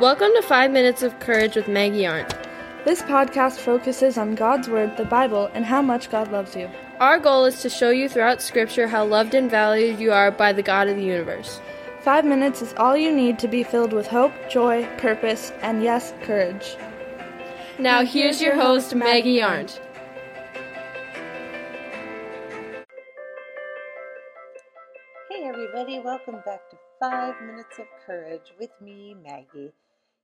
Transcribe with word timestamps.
Welcome 0.00 0.30
to 0.34 0.42
5 0.42 0.70
Minutes 0.70 1.02
of 1.02 1.20
Courage 1.20 1.54
with 1.54 1.68
Maggie 1.68 2.06
Arndt. 2.06 2.34
This 2.84 3.02
podcast 3.02 3.58
focuses 3.58 4.16
on 4.16 4.34
God's 4.34 4.66
Word, 4.66 4.96
the 4.96 5.04
Bible, 5.04 5.50
and 5.52 5.66
how 5.66 5.82
much 5.82 6.10
God 6.10 6.32
loves 6.32 6.56
you. 6.56 6.70
Our 6.98 7.20
goal 7.20 7.44
is 7.44 7.60
to 7.60 7.68
show 7.68 7.90
you 7.90 8.08
throughout 8.08 8.40
Scripture 8.40 8.88
how 8.88 9.04
loved 9.04 9.34
and 9.34 9.50
valued 9.50 10.00
you 10.00 10.10
are 10.10 10.30
by 10.30 10.54
the 10.54 10.62
God 10.62 10.88
of 10.88 10.96
the 10.96 11.04
universe. 11.04 11.60
Five 12.00 12.24
minutes 12.24 12.62
is 12.62 12.72
all 12.78 12.96
you 12.96 13.14
need 13.14 13.38
to 13.40 13.48
be 13.48 13.62
filled 13.62 13.92
with 13.92 14.06
hope, 14.06 14.32
joy, 14.50 14.86
purpose, 14.96 15.52
and 15.60 15.84
yes, 15.84 16.14
courage. 16.22 16.74
Now, 17.78 18.02
here's 18.02 18.40
your 18.40 18.56
host, 18.56 18.94
Maggie 18.94 19.42
Arndt. 19.42 19.80
Hey, 25.32 25.44
everybody, 25.44 25.98
welcome 25.98 26.42
back 26.44 26.68
to 26.68 26.76
Five 27.00 27.40
Minutes 27.40 27.78
of 27.78 27.86
Courage 28.06 28.52
with 28.60 28.70
me, 28.82 29.14
Maggie. 29.14 29.72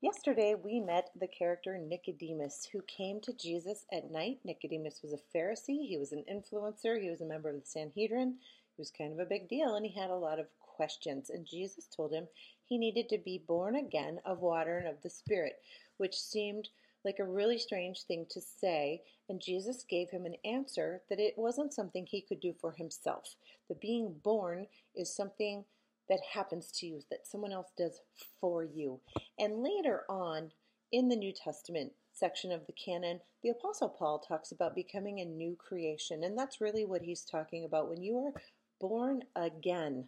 Yesterday, 0.00 0.56
we 0.60 0.80
met 0.80 1.10
the 1.20 1.28
character 1.28 1.78
Nicodemus, 1.78 2.68
who 2.72 2.80
came 2.88 3.20
to 3.20 3.32
Jesus 3.32 3.86
at 3.92 4.10
night. 4.10 4.40
Nicodemus 4.44 5.02
was 5.04 5.12
a 5.12 5.38
Pharisee, 5.38 5.86
he 5.86 5.96
was 5.96 6.10
an 6.10 6.24
influencer, 6.28 7.00
he 7.00 7.08
was 7.08 7.20
a 7.20 7.24
member 7.24 7.50
of 7.50 7.54
the 7.54 7.66
Sanhedrin. 7.66 8.38
He 8.76 8.80
was 8.80 8.90
kind 8.90 9.12
of 9.12 9.20
a 9.20 9.28
big 9.28 9.48
deal, 9.48 9.76
and 9.76 9.86
he 9.86 9.92
had 9.92 10.10
a 10.10 10.16
lot 10.16 10.40
of 10.40 10.48
questions. 10.58 11.30
And 11.30 11.46
Jesus 11.46 11.86
told 11.86 12.12
him 12.12 12.26
he 12.64 12.76
needed 12.76 13.08
to 13.10 13.18
be 13.18 13.44
born 13.46 13.76
again 13.76 14.18
of 14.24 14.40
water 14.40 14.78
and 14.78 14.88
of 14.88 15.00
the 15.04 15.10
Spirit, 15.10 15.60
which 15.98 16.18
seemed 16.18 16.68
like 17.04 17.20
a 17.20 17.24
really 17.24 17.58
strange 17.58 18.02
thing 18.02 18.26
to 18.30 18.40
say, 18.40 19.02
and 19.28 19.40
Jesus 19.40 19.84
gave 19.88 20.10
him 20.10 20.24
an 20.24 20.36
answer 20.44 21.02
that 21.10 21.18
it 21.18 21.34
wasn't 21.36 21.74
something 21.74 22.06
he 22.06 22.20
could 22.20 22.40
do 22.40 22.54
for 22.60 22.72
himself. 22.72 23.36
The 23.68 23.74
being 23.74 24.14
born 24.22 24.66
is 24.94 25.14
something 25.14 25.64
that 26.08 26.20
happens 26.32 26.70
to 26.72 26.86
you, 26.86 27.00
that 27.10 27.26
someone 27.26 27.52
else 27.52 27.72
does 27.76 28.00
for 28.40 28.64
you. 28.64 29.00
And 29.38 29.62
later 29.62 30.04
on 30.08 30.52
in 30.92 31.08
the 31.08 31.16
New 31.16 31.32
Testament 31.32 31.92
section 32.12 32.52
of 32.52 32.66
the 32.66 32.72
canon, 32.72 33.20
the 33.42 33.50
Apostle 33.50 33.88
Paul 33.88 34.20
talks 34.20 34.52
about 34.52 34.74
becoming 34.74 35.20
a 35.20 35.24
new 35.24 35.56
creation. 35.56 36.22
And 36.24 36.38
that's 36.38 36.60
really 36.60 36.84
what 36.84 37.02
he's 37.02 37.22
talking 37.22 37.64
about. 37.64 37.88
When 37.88 38.02
you 38.02 38.18
are 38.18 38.40
born 38.80 39.22
again, 39.34 40.04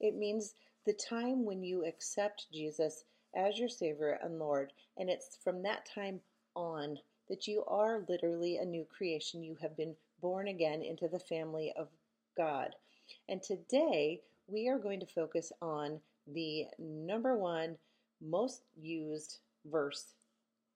it 0.00 0.16
means 0.16 0.54
the 0.84 0.92
time 0.92 1.44
when 1.44 1.62
you 1.62 1.84
accept 1.84 2.46
Jesus 2.52 3.04
as 3.36 3.58
your 3.58 3.68
Savior 3.68 4.18
and 4.22 4.38
Lord. 4.38 4.72
And 4.96 5.08
it's 5.08 5.38
from 5.42 5.62
that 5.62 5.88
time 5.92 6.20
on 6.54 6.98
that 7.28 7.46
you 7.46 7.64
are 7.66 8.04
literally 8.08 8.56
a 8.56 8.64
new 8.64 8.84
creation. 8.84 9.42
You 9.42 9.56
have 9.60 9.76
been 9.76 9.94
born 10.20 10.48
again 10.48 10.82
into 10.82 11.08
the 11.08 11.18
family 11.18 11.72
of 11.76 11.88
God. 12.36 12.74
And 13.28 13.42
today 13.42 14.20
we 14.46 14.68
are 14.68 14.78
going 14.78 15.00
to 15.00 15.06
focus 15.06 15.52
on 15.60 16.00
the 16.26 16.66
number 16.78 17.36
one 17.36 17.76
most 18.20 18.62
used 18.76 19.38
verse 19.66 20.14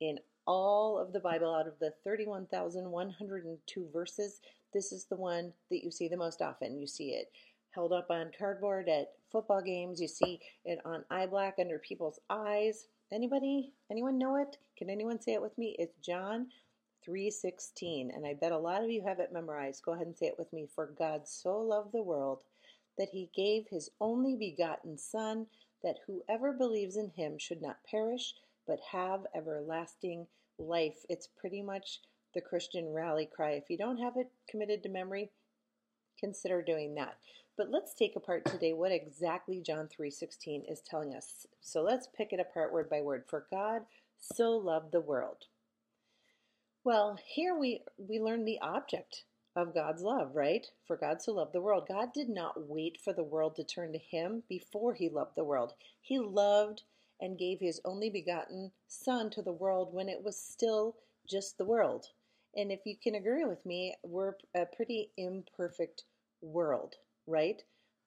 in 0.01 0.19
all 0.47 0.99
of 0.99 1.13
the 1.13 1.21
Bible 1.21 1.55
out 1.55 1.67
of 1.69 1.79
the 1.79 1.93
31,102 2.05 3.89
verses. 3.93 4.41
This 4.73 4.93
is 4.93 5.05
the 5.05 5.17
one 5.17 5.53
that 5.71 5.85
you 5.85 5.91
see 5.91 6.09
the 6.09 6.17
most 6.17 6.43
often. 6.43 6.79
You 6.79 6.87
see 6.87 7.11
it 7.11 7.31
held 7.71 7.93
up 7.93 8.11
on 8.11 8.31
cardboard 8.39 8.89
at 8.89 9.13
football 9.31 9.63
games. 9.63 10.01
You 10.01 10.09
see 10.09 10.41
it 10.65 10.79
on 10.85 11.05
eye 11.11 11.27
black 11.27 11.55
under 11.59 11.79
people's 11.79 12.21
eyes. 12.29 12.87
Anybody? 13.13 13.75
Anyone 13.91 14.17
know 14.17 14.37
it? 14.37 14.57
Can 14.79 14.89
anyone 14.89 15.21
say 15.21 15.35
it 15.35 15.43
with 15.43 15.59
me? 15.59 15.77
It's 15.79 15.99
John 15.99 16.51
3:16, 17.07 18.11
and 18.11 18.27
I 18.27 18.33
bet 18.33 18.53
a 18.53 18.59
lot 18.59 18.83
of 18.83 18.91
you 18.91 19.03
have 19.03 19.21
it 19.21 19.33
memorized. 19.33 19.83
Go 19.83 19.93
ahead 19.93 20.07
and 20.07 20.17
say 20.17 20.29
it 20.29 20.39
with 20.39 20.51
me. 20.51 20.65
For 20.65 20.87
God 20.87 21.29
so 21.29 21.61
loved 21.61 21.93
the 21.93 22.03
world 22.03 22.43
that 22.97 23.11
he 23.11 23.31
gave 23.35 23.69
his 23.69 23.91
only 24.01 24.35
begotten 24.35 24.97
son 24.97 25.47
that 25.83 25.99
whoever 26.07 26.55
believes 26.55 26.97
in 26.97 27.11
him 27.11 27.37
should 27.37 27.61
not 27.61 27.85
perish 27.85 28.35
but 28.67 28.81
have 28.81 29.27
everlasting 29.35 30.27
life. 30.57 31.05
It's 31.11 31.27
pretty 31.27 31.61
much 31.61 32.01
the 32.33 32.41
Christian 32.41 32.95
rally 32.95 33.27
cry. 33.27 33.51
If 33.51 33.69
you 33.69 33.77
don't 33.77 33.99
have 33.99 34.17
it 34.17 34.31
committed 34.49 34.83
to 34.85 34.89
memory, 34.89 35.31
consider 36.23 36.63
doing 36.63 36.95
that. 36.95 37.17
But 37.57 37.71
let's 37.71 37.93
take 37.95 38.17
apart 38.17 38.45
today 38.45 38.73
what 38.73 38.93
exactly 38.93 39.61
John 39.61 39.89
3:16 39.89 40.65
is 40.65 40.81
telling 40.81 41.15
us. 41.15 41.47
So 41.61 41.83
let's 41.83 42.07
pick 42.07 42.33
it 42.33 42.41
apart 42.41 42.73
word 42.73 42.89
by 42.89 43.03
word. 43.03 43.25
For 43.27 43.47
God 43.51 43.87
so 44.19 44.53
loved 44.53 44.93
the 44.93 45.01
world. 45.01 45.47
Well, 46.85 47.19
here 47.27 47.55
we 47.55 47.85
we 47.99 48.21
learn 48.21 48.45
the 48.45 48.61
object 48.61 49.25
of 49.55 49.75
God's 49.75 50.03
love, 50.03 50.35
right? 50.35 50.71
For 50.87 50.97
God 50.97 51.21
so 51.21 51.33
loved 51.33 51.53
the 51.53 51.61
world. 51.61 51.87
God 51.87 52.13
did 52.13 52.29
not 52.29 52.69
wait 52.69 52.99
for 53.01 53.13
the 53.13 53.25
world 53.25 53.57
to 53.57 53.65
turn 53.65 53.93
to 53.93 53.99
him 53.99 54.45
before 54.49 54.95
he 54.95 55.09
loved 55.09 55.37
the 55.37 55.45
world. 55.45 55.75
He 56.01 56.19
loved 56.19 56.85
and 57.21 57.39
gave 57.39 57.61
his 57.61 57.81
only 57.85 58.09
begotten 58.11 58.73
son 58.89 59.31
to 59.31 59.43
the 59.43 59.53
world 59.53 59.93
when 59.93 60.09
it 60.09 60.23
was 60.23 60.37
still 60.39 60.97
just 61.29 61.59
the 61.59 61.65
world. 61.65 62.09
And 62.55 62.73
if 62.73 62.81
you 62.85 62.97
can 62.97 63.15
agree 63.15 63.45
with 63.45 63.65
me, 63.65 63.95
we're 64.03 64.35
a 64.55 64.67
pretty 64.67 65.11
imperfect 65.17 66.05
world 66.43 66.97
right? 67.27 67.63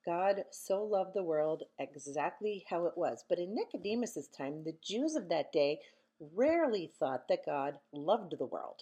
God 0.05 0.43
so 0.51 0.83
loved 0.83 1.15
the 1.15 1.23
world 1.23 1.63
exactly 1.79 2.65
how 2.69 2.85
it 2.85 2.97
was. 2.97 3.23
But 3.27 3.39
in 3.39 3.55
Nicodemus's 3.55 4.27
time, 4.27 4.63
the 4.63 4.75
Jews 4.83 5.15
of 5.15 5.29
that 5.29 5.51
day 5.51 5.79
rarely 6.19 6.91
thought 6.99 7.27
that 7.27 7.45
God 7.45 7.79
loved 7.91 8.35
the 8.37 8.45
world. 8.45 8.81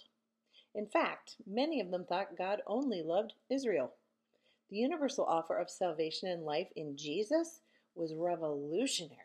In 0.74 0.86
fact, 0.86 1.36
many 1.46 1.80
of 1.80 1.90
them 1.90 2.04
thought 2.04 2.36
God 2.36 2.60
only 2.66 3.02
loved 3.02 3.32
Israel. 3.48 3.92
The 4.70 4.76
universal 4.76 5.24
offer 5.24 5.56
of 5.56 5.70
salvation 5.70 6.28
and 6.28 6.44
life 6.44 6.68
in 6.76 6.96
Jesus 6.96 7.60
was 7.94 8.12
revolutionary. 8.14 9.18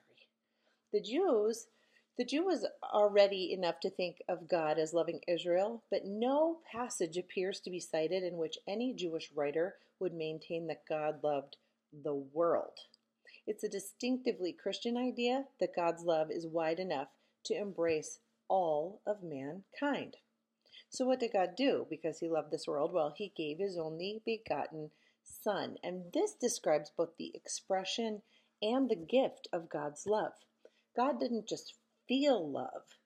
The 0.94 1.02
Jews, 1.02 1.68
the 2.18 2.26
Jew 2.26 2.46
was 2.46 2.68
already 2.94 3.54
enough 3.54 3.80
to 3.82 3.90
think 3.90 4.22
of 4.28 4.50
God 4.50 4.78
as 4.78 4.94
loving 4.94 5.22
Israel, 5.28 5.84
but 5.90 6.06
no 6.06 6.60
passage 6.72 7.18
appears 7.18 7.60
to 7.62 7.70
be 7.70 7.80
cited 7.80 8.24
in 8.24 8.38
which 8.38 8.58
any 8.68 8.94
Jewish 8.94 9.32
writer 9.34 9.76
would 10.00 10.14
maintain 10.14 10.68
that 10.68 10.88
God 10.88 11.24
loved 11.24 11.58
the 11.92 12.16
world. 12.16 12.80
It's 13.48 13.64
a 13.64 13.70
distinctively 13.70 14.52
Christian 14.54 14.98
idea 14.98 15.46
that 15.60 15.76
God's 15.76 16.04
love 16.04 16.30
is 16.30 16.46
wide 16.46 16.80
enough 16.80 17.08
to 17.46 17.56
embrace 17.56 18.20
all 18.48 19.02
of 19.06 19.24
mankind. 19.24 20.18
So, 20.90 21.06
what 21.06 21.20
did 21.20 21.34
God 21.34 21.56
do 21.56 21.88
because 21.90 22.20
He 22.20 22.30
loved 22.30 22.52
this 22.52 22.68
world? 22.68 22.92
Well, 22.92 23.14
He 23.16 23.32
gave 23.36 23.60
His 23.60 23.78
only 23.78 24.22
begotten 24.26 24.92
Son. 25.24 25.78
And 25.84 26.12
this 26.14 26.34
describes 26.34 26.92
both 26.96 27.16
the 27.18 27.32
expression 27.34 28.24
and 28.62 28.90
the 28.90 28.96
gift 28.96 29.48
of 29.54 29.70
God's 29.70 30.06
love. 30.06 30.34
God 30.96 31.20
didn't 31.20 31.48
just 31.48 31.76
feel 32.10 32.52
love 32.52 32.98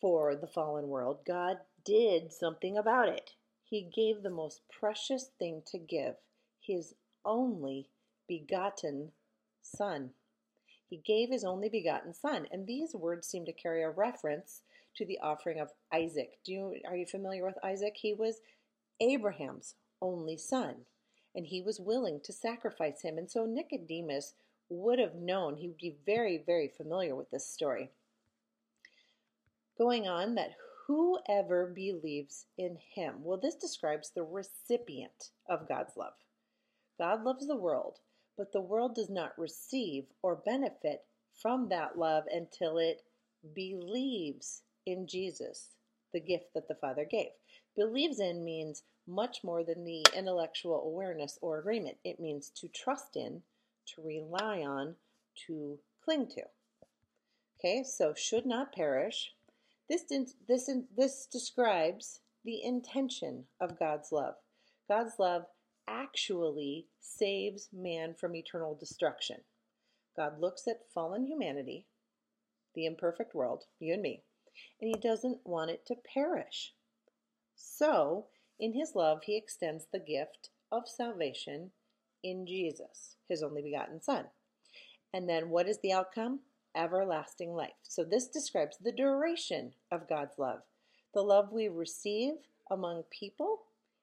for 0.00 0.34
the 0.34 0.48
fallen 0.48 0.88
world, 0.88 1.20
God 1.24 1.58
did 1.84 2.32
something 2.32 2.76
about 2.76 3.08
it. 3.08 3.30
He 3.64 3.88
gave 3.94 4.22
the 4.22 4.30
most 4.30 4.60
precious 4.68 5.30
thing 5.38 5.62
to 5.68 5.78
give, 5.78 6.16
his 6.60 6.94
only 7.24 7.88
begotten 8.28 9.12
Son. 9.62 10.10
He 10.90 10.96
gave 10.98 11.30
his 11.30 11.44
only 11.44 11.68
begotten 11.68 12.12
Son. 12.12 12.46
And 12.50 12.66
these 12.66 12.94
words 12.94 13.28
seem 13.28 13.46
to 13.46 13.52
carry 13.52 13.82
a 13.82 13.90
reference 13.90 14.62
to 14.96 15.06
the 15.06 15.20
offering 15.22 15.60
of 15.60 15.70
Isaac. 15.94 16.38
Do 16.44 16.52
you, 16.52 16.74
are 16.86 16.96
you 16.96 17.06
familiar 17.06 17.46
with 17.46 17.64
Isaac? 17.64 17.94
He 17.96 18.12
was 18.12 18.40
Abraham's 19.00 19.76
only 20.02 20.36
son, 20.36 20.74
and 21.34 21.46
he 21.46 21.62
was 21.62 21.80
willing 21.80 22.20
to 22.24 22.32
sacrifice 22.32 23.02
him. 23.02 23.16
And 23.16 23.30
so 23.30 23.46
Nicodemus 23.46 24.34
would 24.68 24.98
have 24.98 25.14
known, 25.14 25.56
he 25.56 25.68
would 25.68 25.78
be 25.78 25.96
very, 26.04 26.42
very 26.44 26.68
familiar 26.68 27.14
with 27.14 27.30
this 27.30 27.46
story. 27.48 27.90
Going 29.82 30.06
on, 30.06 30.36
that 30.36 30.52
whoever 30.86 31.66
believes 31.66 32.46
in 32.56 32.78
him. 32.94 33.16
Well, 33.24 33.36
this 33.36 33.56
describes 33.56 34.10
the 34.10 34.22
recipient 34.22 35.30
of 35.48 35.68
God's 35.68 35.96
love. 35.96 36.12
God 37.00 37.24
loves 37.24 37.48
the 37.48 37.56
world, 37.56 37.98
but 38.36 38.52
the 38.52 38.60
world 38.60 38.94
does 38.94 39.10
not 39.10 39.36
receive 39.36 40.04
or 40.22 40.36
benefit 40.36 41.02
from 41.34 41.68
that 41.70 41.98
love 41.98 42.26
until 42.32 42.78
it 42.78 43.02
believes 43.56 44.62
in 44.86 45.08
Jesus, 45.08 45.70
the 46.12 46.20
gift 46.20 46.54
that 46.54 46.68
the 46.68 46.76
Father 46.76 47.04
gave. 47.04 47.30
Believes 47.74 48.20
in 48.20 48.44
means 48.44 48.84
much 49.04 49.42
more 49.42 49.64
than 49.64 49.84
the 49.84 50.06
intellectual 50.16 50.80
awareness 50.84 51.40
or 51.42 51.58
agreement. 51.58 51.96
It 52.04 52.20
means 52.20 52.50
to 52.50 52.68
trust 52.68 53.16
in, 53.16 53.42
to 53.96 54.00
rely 54.00 54.60
on, 54.60 54.94
to 55.48 55.80
cling 56.04 56.28
to. 56.36 56.42
Okay, 57.58 57.82
so 57.82 58.14
should 58.14 58.46
not 58.46 58.72
perish, 58.72 59.34
this, 59.88 60.04
this, 60.48 60.70
this 60.96 61.26
describes 61.30 62.20
the 62.44 62.62
intention 62.62 63.44
of 63.60 63.78
God's 63.78 64.10
love. 64.12 64.34
God's 64.88 65.14
love 65.18 65.42
actually 65.88 66.86
saves 67.00 67.68
man 67.72 68.14
from 68.14 68.34
eternal 68.34 68.76
destruction. 68.78 69.38
God 70.16 70.40
looks 70.40 70.66
at 70.68 70.90
fallen 70.92 71.26
humanity, 71.26 71.86
the 72.74 72.86
imperfect 72.86 73.34
world, 73.34 73.64
you 73.80 73.94
and 73.94 74.02
me, 74.02 74.22
and 74.80 74.88
He 74.88 75.00
doesn't 75.00 75.40
want 75.44 75.70
it 75.70 75.86
to 75.86 75.96
perish. 76.12 76.72
So, 77.54 78.26
in 78.58 78.74
His 78.74 78.92
love, 78.94 79.20
He 79.24 79.36
extends 79.36 79.86
the 79.92 79.98
gift 79.98 80.50
of 80.70 80.88
salvation 80.88 81.70
in 82.22 82.46
Jesus, 82.46 83.16
His 83.28 83.42
only 83.42 83.62
begotten 83.62 84.00
Son. 84.00 84.26
And 85.12 85.28
then 85.28 85.50
what 85.50 85.68
is 85.68 85.78
the 85.82 85.92
outcome? 85.92 86.40
Everlasting 86.76 87.52
life. 87.54 87.70
So 87.82 88.04
this 88.04 88.28
describes 88.28 88.76
the 88.78 88.92
duration 88.92 89.72
of 89.90 90.08
God's 90.08 90.38
love. 90.38 90.60
The 91.14 91.22
love 91.22 91.52
we 91.52 91.68
receive 91.68 92.34
among 92.70 93.04
people, 93.10 93.62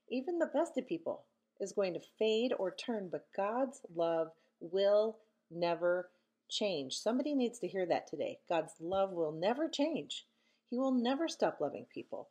even 0.09 0.39
the 0.39 0.51
best 0.53 0.77
of 0.77 0.87
people, 0.87 1.23
is 1.59 1.73
going 1.73 1.93
to 1.93 1.99
fade 2.17 2.53
or 2.57 2.71
turn, 2.71 3.09
but 3.11 3.27
God's 3.35 3.81
love 3.93 4.31
will 4.59 5.17
never 5.51 6.09
change. 6.49 6.93
Somebody 6.97 7.33
needs 7.33 7.59
to 7.59 7.67
hear 7.67 7.85
that 7.85 8.07
today. 8.07 8.39
God's 8.47 8.73
love 8.79 9.11
will 9.11 9.31
never 9.31 9.67
change. 9.67 10.25
He 10.69 10.77
will 10.77 10.91
never 10.91 11.27
stop 11.27 11.59
loving 11.59 11.85
people, 11.93 12.29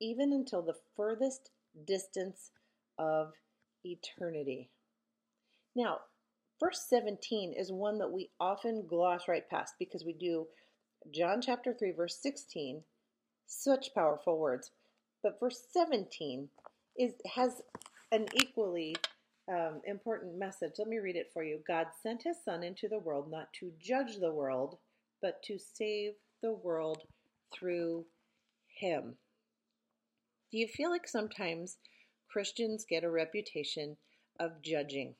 even 0.00 0.32
until 0.32 0.62
the 0.62 0.76
furthest 0.96 1.50
distance 1.86 2.50
of 2.98 3.32
eternity. 3.84 4.70
Now, 5.74 5.98
verse 6.60 6.84
17 6.88 7.52
is 7.52 7.70
one 7.70 7.98
that 7.98 8.10
we 8.10 8.30
often 8.40 8.86
gloss 8.86 9.28
right 9.28 9.48
past 9.48 9.74
because 9.78 10.04
we 10.04 10.12
do 10.12 10.46
John 11.12 11.40
chapter 11.40 11.72
3, 11.72 11.92
verse 11.92 12.18
16, 12.20 12.82
such 13.46 13.94
powerful 13.94 14.38
words. 14.38 14.70
But 15.22 15.40
verse 15.40 15.60
17 15.72 16.48
is 16.96 17.12
has 17.34 17.62
an 18.12 18.26
equally 18.34 18.96
um, 19.48 19.80
important 19.84 20.38
message. 20.38 20.72
Let 20.78 20.88
me 20.88 20.98
read 20.98 21.16
it 21.16 21.30
for 21.32 21.42
you. 21.42 21.60
God 21.66 21.86
sent 22.02 22.22
his 22.22 22.36
Son 22.44 22.62
into 22.62 22.88
the 22.88 22.98
world 22.98 23.30
not 23.30 23.52
to 23.60 23.72
judge 23.80 24.16
the 24.16 24.32
world, 24.32 24.78
but 25.22 25.42
to 25.44 25.58
save 25.58 26.12
the 26.42 26.52
world 26.52 27.02
through 27.52 28.04
him. 28.68 29.16
Do 30.50 30.58
you 30.58 30.68
feel 30.68 30.90
like 30.90 31.08
sometimes 31.08 31.76
Christians 32.30 32.86
get 32.88 33.04
a 33.04 33.10
reputation 33.10 33.96
of 34.38 34.62
judging? 34.62 35.14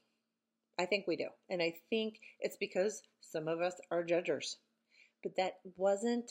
I 0.79 0.87
think 0.87 1.07
we 1.07 1.17
do. 1.17 1.29
And 1.51 1.61
I 1.61 1.75
think 1.91 2.21
it's 2.41 2.57
because 2.57 3.03
some 3.21 3.49
of 3.49 3.61
us 3.61 3.75
are 3.91 4.05
judgers. 4.05 4.59
But 5.23 5.37
that 5.37 5.55
wasn't 5.77 6.31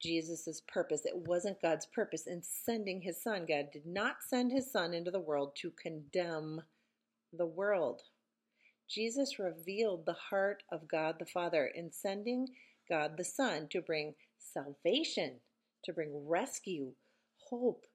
Jesus' 0.00 0.62
purpose. 0.68 1.02
It 1.04 1.16
wasn't 1.26 1.62
God's 1.62 1.86
purpose 1.86 2.26
in 2.26 2.42
sending 2.42 3.00
his 3.02 3.22
son. 3.22 3.46
God 3.48 3.66
did 3.72 3.86
not 3.86 4.16
send 4.28 4.52
his 4.52 4.70
son 4.70 4.94
into 4.94 5.10
the 5.10 5.20
world 5.20 5.56
to 5.62 5.72
condemn 5.82 6.62
the 7.32 7.46
world. 7.46 8.02
Jesus 8.88 9.38
revealed 9.38 10.04
the 10.04 10.16
heart 10.30 10.62
of 10.70 10.88
God 10.88 11.16
the 11.18 11.26
Father 11.26 11.70
in 11.74 11.90
sending 11.90 12.48
God 12.88 13.16
the 13.16 13.24
Son 13.24 13.68
to 13.70 13.80
bring 13.80 14.14
salvation, 14.38 15.40
to 15.84 15.92
bring 15.92 16.28
rescue, 16.28 16.92
hope, 17.48 17.86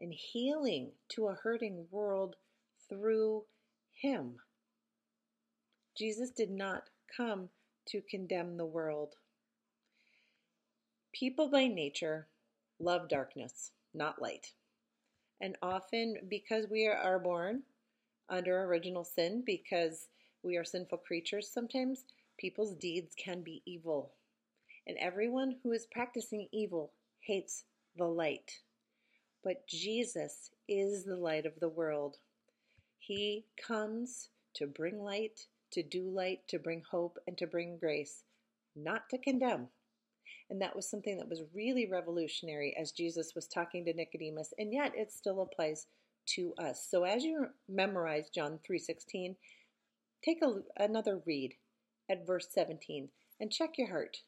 and 0.00 0.14
healing 0.14 0.92
to 1.10 1.26
a 1.26 1.34
hurting 1.34 1.86
world 1.90 2.36
through 2.88 3.44
Him. 3.92 4.36
Jesus 5.98 6.30
did 6.30 6.50
not 6.50 6.84
come 7.16 7.48
to 7.88 8.00
condemn 8.00 8.56
the 8.56 8.66
world. 8.66 9.16
People 11.12 11.50
by 11.50 11.66
nature 11.66 12.28
love 12.78 13.08
darkness, 13.08 13.72
not 13.92 14.22
light. 14.22 14.52
And 15.40 15.56
often, 15.60 16.16
because 16.28 16.66
we 16.70 16.86
are 16.86 17.18
born 17.18 17.62
under 18.28 18.62
original 18.64 19.04
sin 19.04 19.42
because 19.44 20.08
we 20.42 20.56
are 20.56 20.64
sinful 20.64 20.98
creatures, 20.98 21.50
sometimes 21.52 22.04
people's 22.38 22.74
deeds 22.74 23.14
can 23.16 23.42
be 23.42 23.62
evil. 23.66 24.12
And 24.86 24.96
everyone 24.98 25.56
who 25.62 25.72
is 25.72 25.86
practicing 25.90 26.48
evil 26.52 26.92
hates 27.20 27.64
the 27.96 28.06
light. 28.06 28.60
But 29.42 29.66
Jesus 29.66 30.50
is 30.68 31.04
the 31.04 31.16
light 31.16 31.46
of 31.46 31.58
the 31.58 31.68
world. 31.68 32.18
He 32.98 33.46
comes 33.66 34.28
to 34.54 34.66
bring 34.66 35.02
light, 35.02 35.46
to 35.72 35.82
do 35.82 36.10
light, 36.10 36.40
to 36.48 36.58
bring 36.58 36.82
hope, 36.90 37.18
and 37.26 37.36
to 37.38 37.46
bring 37.46 37.78
grace, 37.78 38.24
not 38.74 39.08
to 39.10 39.18
condemn. 39.18 39.68
And 40.50 40.60
that 40.62 40.74
was 40.74 40.88
something 40.88 41.18
that 41.18 41.28
was 41.28 41.42
really 41.54 41.86
revolutionary 41.86 42.74
as 42.78 42.92
Jesus 42.92 43.34
was 43.34 43.46
talking 43.46 43.84
to 43.84 43.92
Nicodemus, 43.92 44.54
and 44.58 44.72
yet 44.72 44.92
it 44.94 45.12
still 45.12 45.42
applies 45.42 45.86
to 46.34 46.54
us. 46.58 46.86
So 46.90 47.04
as 47.04 47.24
you 47.24 47.48
memorize 47.68 48.30
John 48.30 48.58
3:16, 48.66 49.36
take 50.24 50.42
a, 50.42 50.62
another 50.76 51.22
read 51.26 51.54
at 52.10 52.26
verse 52.26 52.48
17 52.50 53.10
and 53.40 53.52
check 53.52 53.78
your 53.78 53.88
heart. 53.88 54.22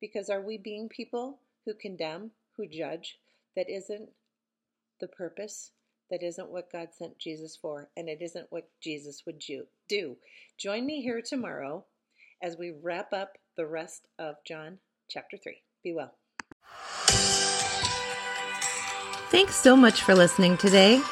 Because 0.00 0.30
are 0.30 0.40
we 0.40 0.58
being 0.58 0.88
people 0.88 1.40
who 1.64 1.74
condemn, 1.74 2.32
who 2.56 2.66
judge? 2.66 3.18
That 3.56 3.68
isn't 3.68 4.10
the 5.00 5.08
purpose. 5.08 5.72
That 6.10 6.22
isn't 6.22 6.50
what 6.50 6.72
God 6.72 6.88
sent 6.92 7.18
Jesus 7.18 7.56
for, 7.60 7.90
and 7.96 8.08
it 8.08 8.22
isn't 8.22 8.46
what 8.50 8.68
Jesus 8.80 9.24
would 9.26 9.42
do. 9.88 10.16
Join 10.58 10.86
me 10.86 11.02
here 11.02 11.20
tomorrow 11.20 11.84
as 12.42 12.56
we 12.56 12.72
wrap 12.82 13.12
up 13.12 13.32
the 13.56 13.66
rest 13.66 14.08
of 14.18 14.36
John 14.46 14.78
chapter 15.10 15.36
3. 15.36 15.56
Be 15.84 15.92
well. 15.92 16.14
Thanks 19.30 19.56
so 19.56 19.76
much 19.76 20.02
for 20.02 20.14
listening 20.14 20.56
today. 20.56 21.02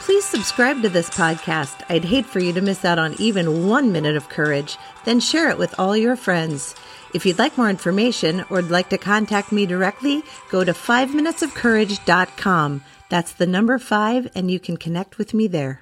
Please 0.00 0.24
subscribe 0.24 0.80
to 0.80 0.88
this 0.88 1.10
podcast. 1.10 1.82
I'd 1.90 2.06
hate 2.06 2.24
for 2.24 2.38
you 2.38 2.54
to 2.54 2.62
miss 2.62 2.82
out 2.82 2.98
on 2.98 3.14
even 3.18 3.68
one 3.68 3.92
minute 3.92 4.16
of 4.16 4.30
courage. 4.30 4.78
Then 5.04 5.20
share 5.20 5.50
it 5.50 5.58
with 5.58 5.78
all 5.78 5.94
your 5.94 6.16
friends. 6.16 6.74
If 7.14 7.24
you'd 7.24 7.38
like 7.38 7.56
more 7.56 7.70
information 7.70 8.40
or 8.50 8.56
would 8.56 8.70
like 8.70 8.90
to 8.90 8.98
contact 8.98 9.50
me 9.50 9.64
directly, 9.64 10.22
go 10.50 10.64
to 10.64 10.72
5minutesofcourage.com. 10.72 12.82
That's 13.08 13.32
the 13.32 13.46
number 13.46 13.78
five, 13.78 14.30
and 14.34 14.50
you 14.50 14.60
can 14.60 14.76
connect 14.76 15.16
with 15.16 15.32
me 15.32 15.46
there. 15.46 15.80